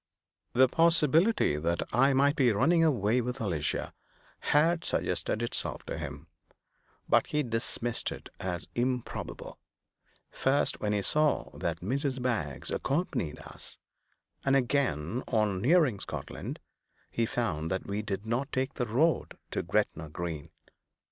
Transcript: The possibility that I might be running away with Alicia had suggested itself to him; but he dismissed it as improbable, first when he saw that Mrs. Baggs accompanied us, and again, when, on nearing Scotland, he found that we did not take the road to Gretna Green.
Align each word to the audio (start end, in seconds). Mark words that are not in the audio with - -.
The 0.53 0.67
possibility 0.67 1.57
that 1.57 1.83
I 1.93 2.11
might 2.15 2.35
be 2.35 2.51
running 2.51 2.83
away 2.83 3.21
with 3.21 3.39
Alicia 3.39 3.93
had 4.39 4.83
suggested 4.83 5.43
itself 5.43 5.85
to 5.85 5.95
him; 5.95 6.25
but 7.07 7.27
he 7.27 7.43
dismissed 7.43 8.11
it 8.11 8.29
as 8.39 8.67
improbable, 8.73 9.59
first 10.31 10.79
when 10.79 10.91
he 10.91 11.03
saw 11.03 11.55
that 11.55 11.81
Mrs. 11.81 12.19
Baggs 12.19 12.71
accompanied 12.71 13.37
us, 13.41 13.77
and 14.43 14.55
again, 14.55 15.21
when, 15.29 15.37
on 15.39 15.61
nearing 15.61 15.99
Scotland, 15.99 16.59
he 17.11 17.27
found 17.27 17.69
that 17.69 17.85
we 17.85 18.01
did 18.01 18.25
not 18.25 18.51
take 18.51 18.73
the 18.73 18.87
road 18.87 19.37
to 19.51 19.61
Gretna 19.61 20.09
Green. 20.09 20.49